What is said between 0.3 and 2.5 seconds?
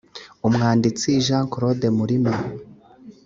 umwanditsi jean claude murima